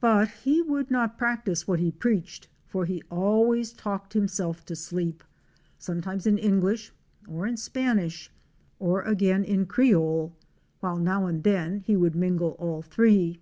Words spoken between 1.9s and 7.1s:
preached for he always talked himself to sleep, sometimes in English,